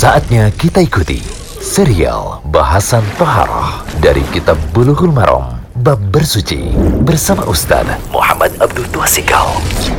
[0.00, 1.20] Saatnya kita ikuti
[1.60, 6.72] serial bahasan Toharoh dari Kitab Bulughul Maram Bab Bersuci
[7.04, 9.44] bersama Ustaz Muhammad Abdul Tuasikal.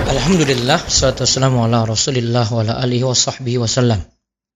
[0.09, 4.01] Alhamdulillah, salatu wassalamu ala rasulillah wa ala alihi wa sahbihi wasallam.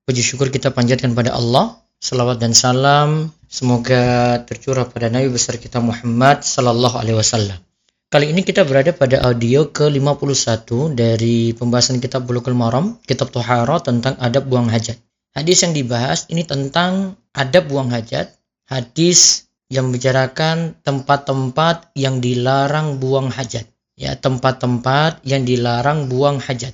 [0.10, 5.78] Puji syukur kita panjatkan pada Allah, salawat dan salam semoga tercurah pada Nabi besar kita
[5.78, 7.62] Muhammad sallallahu alaihi wasallam.
[8.10, 14.18] Kali ini kita berada pada audio ke-51 dari pembahasan kitab Bulughul Maram, kitab Tohara tentang
[14.18, 14.98] adab buang hajat.
[15.36, 18.32] Hadis yang dibahas ini tentang adab buang hajat,
[18.72, 23.68] hadis yang membicarakan tempat-tempat yang dilarang buang hajat.
[24.00, 26.72] Ya, tempat-tempat yang dilarang buang hajat.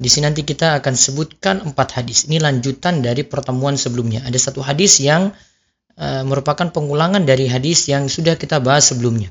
[0.00, 2.24] Di sini nanti kita akan sebutkan empat hadis.
[2.24, 4.24] Ini lanjutan dari pertemuan sebelumnya.
[4.24, 5.36] Ada satu hadis yang
[6.00, 9.28] uh, merupakan pengulangan dari hadis yang sudah kita bahas sebelumnya.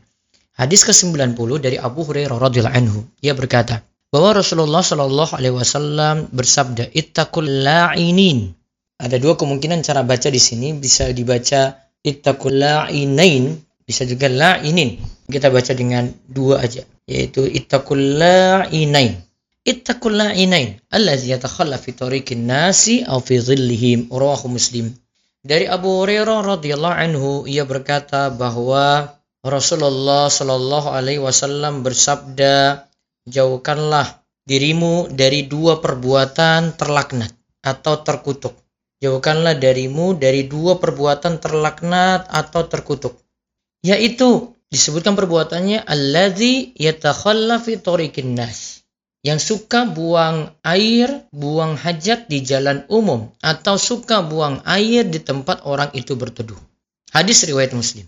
[0.53, 3.01] Hadis ke-90 dari Abu Hurairah radhiyallahu anhu.
[3.25, 3.81] Ia berkata
[4.13, 8.53] bahwa Rasulullah Shallallahu alaihi wasallam bersabda, "Ittaqul la'inin."
[9.01, 15.01] Ada dua kemungkinan cara baca di sini, bisa dibaca ittaqul la'inain, bisa juga la'inin.
[15.25, 19.17] Kita baca dengan dua aja, yaitu ittaqul la'inain.
[19.65, 24.13] Ittaqul la'inain allazi yatakhalla fi tariqin nasi aw fi dhillihim.
[24.13, 24.93] Rawahu Muslim.
[25.43, 29.11] Dari Abu Hurairah radhiyallahu anhu ia berkata bahwa
[29.43, 32.87] Rasulullah Shallallahu Alaihi Wasallam bersabda,
[33.27, 37.31] jauhkanlah dirimu dari dua perbuatan terlaknat
[37.63, 38.55] atau terkutuk.
[39.03, 43.19] Jauhkanlah darimu dari dua perbuatan terlaknat atau terkutuk.
[43.83, 48.83] Yaitu disebutkan perbuatannya alladzi yatakhalla fi tariqin nas.
[49.23, 55.63] Yang suka buang air, buang hajat di jalan umum atau suka buang air di tempat
[55.63, 56.59] orang itu berteduh.
[57.15, 58.03] Hadis riwayat Muslim.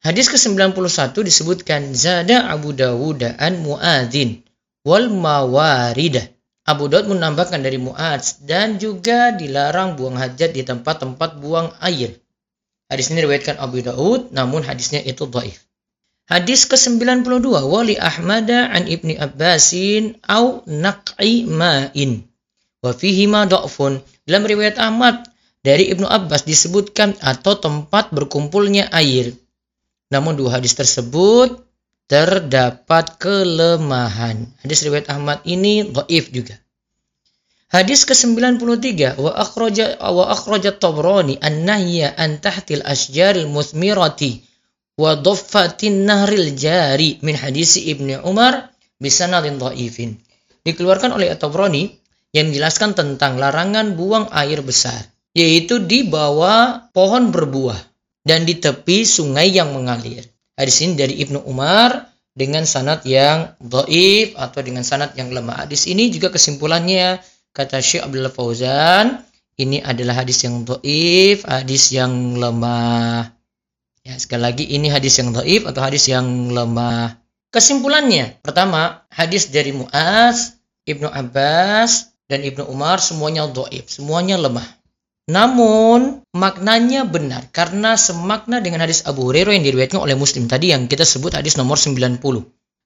[0.00, 4.44] Hadis ke-91 disebutkan Zada Abu Dawud an Muadzin
[4.84, 6.28] wal mawaridah.
[6.64, 12.16] Abu Daud menambahkan dari Muadz dan juga dilarang buang hajat di tempat-tempat buang air.
[12.88, 15.64] Hadis ini diriwayatkan Abu Daud namun hadisnya itu dhaif.
[16.24, 22.24] Hadis ke-92 wali Ahmad an Ibni Abbasin au naq'i ma'in.
[22.80, 24.00] Wa fihi ma dha'fun.
[24.24, 25.28] Dalam riwayat Ahmad
[25.60, 29.36] dari Ibnu Abbas disebutkan atau tempat berkumpulnya air.
[30.08, 31.60] Namun dua hadis tersebut
[32.04, 34.44] terdapat kelemahan.
[34.60, 36.60] Hadis riwayat Ahmad ini dhaif juga.
[37.72, 44.46] Hadis ke-93 wa akhraja wa akhraja Tabrani an-nahya an tahtil asjaril muthmirati
[44.94, 48.70] wa dhaffatin nahril jari min hadis Ibnu Umar
[49.02, 50.20] bisanadin dhaifin.
[50.62, 51.90] Dikeluarkan oleh Tabrani
[52.30, 57.78] yang menjelaskan tentang larangan buang air besar, yaitu di bawah pohon berbuah
[58.22, 60.33] dan di tepi sungai yang mengalir.
[60.54, 65.66] Hadis ini dari Ibnu Umar dengan sanad yang dhaif atau dengan sanad yang lemah.
[65.66, 67.22] Hadis ini juga kesimpulannya
[67.54, 69.22] kata Syekh Abdul Fauzan
[69.54, 73.30] ini adalah hadis yang dhaif, hadis yang lemah.
[74.02, 77.22] Ya, sekali lagi ini hadis yang dhaif atau hadis yang lemah.
[77.54, 80.58] Kesimpulannya, pertama, hadis dari Muaz,
[80.90, 84.66] Ibnu Abbas, dan Ibnu Umar semuanya dhaif, semuanya lemah.
[85.24, 90.84] Namun maknanya benar karena semakna dengan hadis Abu Hurairah yang diriwayatkan oleh Muslim tadi yang
[90.84, 92.20] kita sebut hadis nomor 90.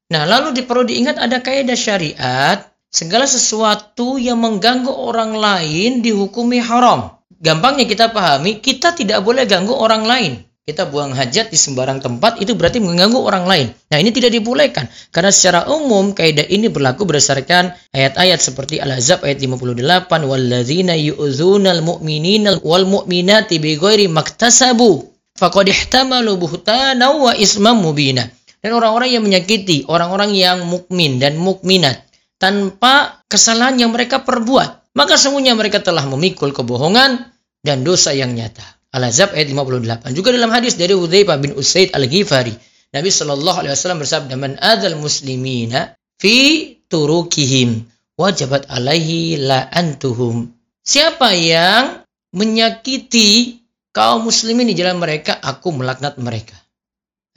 [0.09, 7.21] Nah, lalu perlu diingat ada kaidah syariat, segala sesuatu yang mengganggu orang lain dihukumi haram.
[7.38, 12.45] Gampangnya kita pahami, kita tidak boleh ganggu orang lain kita buang hajat di sembarang tempat
[12.45, 13.67] itu berarti mengganggu orang lain.
[13.89, 19.41] Nah ini tidak dibolehkan karena secara umum kaidah ini berlaku berdasarkan ayat-ayat seperti Al-Ahzab ayat
[19.41, 25.09] 58 walladzina yu'dzunal mu'minina wal mu'minati bighairi maktasabu
[25.41, 28.29] faqad ihtamalu buhtana wa ismam mubina.
[28.61, 32.05] Dan orang-orang yang menyakiti orang-orang yang mukmin dan mukminat
[32.37, 37.25] tanpa kesalahan yang mereka perbuat, maka semuanya mereka telah memikul kebohongan
[37.65, 38.78] dan dosa yang nyata.
[38.98, 40.10] Al-Azab ayat 58.
[40.12, 42.53] Juga dalam hadis dari Hudzaifah bin Usaid Al-Ghifari,
[42.91, 47.87] Nabi Shallallahu alaihi wasallam bersabda, "Man adzal muslimina fi turukihim
[48.19, 50.50] wajabat alaihi la'antuhum."
[50.82, 52.02] Siapa yang
[52.34, 53.61] menyakiti
[53.94, 56.58] kaum muslimin di jalan mereka, aku melaknat mereka.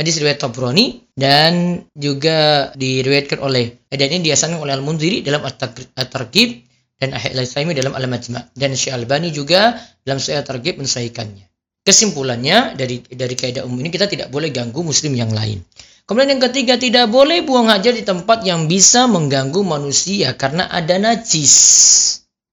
[0.01, 7.13] Hadis riwayat Tabrani dan juga diriwayatkan oleh dan ini diasankan oleh Al-Munziri dalam At-Targhib dan
[7.17, 7.45] Ahad al
[7.77, 11.50] dalam Al-Majma dan Syekh Albani juga dalam Sahih Targhib mensahihkannya.
[11.81, 15.65] Kesimpulannya dari dari kaidah umum ini kita tidak boleh ganggu muslim yang lain.
[16.05, 21.01] Kemudian yang ketiga tidak boleh buang hajat di tempat yang bisa mengganggu manusia karena ada
[21.01, 21.55] najis.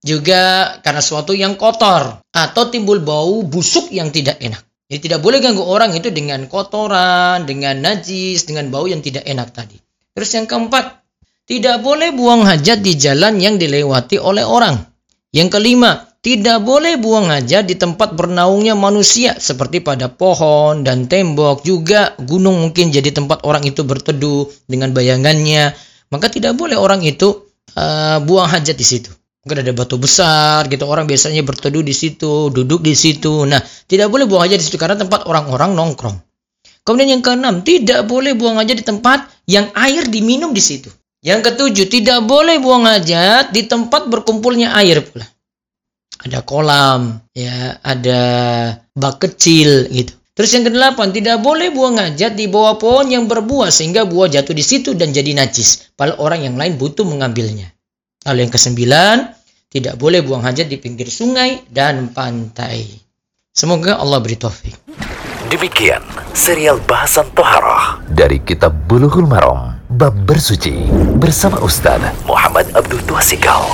[0.01, 4.65] Juga karena suatu yang kotor atau timbul bau busuk yang tidak enak.
[4.89, 9.53] Jadi tidak boleh ganggu orang itu dengan kotoran, dengan najis, dengan bau yang tidak enak
[9.53, 9.77] tadi.
[10.17, 11.05] Terus yang keempat,
[11.45, 14.81] tidak boleh buang hajat di jalan yang dilewati oleh orang.
[15.29, 21.63] Yang kelima, tidak boleh buang hajat di tempat bernaungnya manusia seperti pada pohon dan tembok.
[21.63, 25.79] Juga gunung mungkin jadi tempat orang itu berteduh dengan bayangannya.
[26.11, 27.47] Maka tidak boleh orang itu
[27.79, 29.15] uh, buang hajat di situ.
[29.47, 33.47] Mungkin ada batu besar gitu orang biasanya berteduh di situ duduk di situ.
[33.47, 36.19] Nah tidak boleh buang hajat di situ karena tempat orang-orang nongkrong.
[36.83, 40.91] Kemudian yang keenam tidak boleh buang hajat di tempat yang air diminum di situ.
[41.23, 45.38] Yang ketujuh tidak boleh buang hajat di tempat berkumpulnya air pula
[46.25, 48.21] ada kolam, ya, ada
[48.95, 50.15] bak kecil gitu.
[50.39, 54.55] Terus yang kedelapan, tidak boleh buang hajat di bawah pohon yang berbuah sehingga buah jatuh
[54.55, 55.91] di situ dan jadi najis.
[55.99, 57.75] Padahal orang yang lain butuh mengambilnya.
[58.23, 59.17] Lalu yang kesembilan,
[59.67, 62.87] tidak boleh buang hajat di pinggir sungai dan pantai.
[63.51, 64.79] Semoga Allah beri taufik.
[65.51, 66.05] Demikian
[66.37, 70.87] serial bahasan Toharoh dari Kitab Bulughul Maram Bab Bersuci
[71.19, 71.99] bersama Ustaz
[72.31, 73.65] Muhammad Abdul Tuasikal.